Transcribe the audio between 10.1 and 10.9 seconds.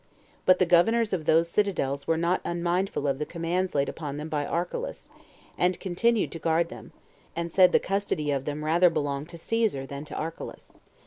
Archelaus.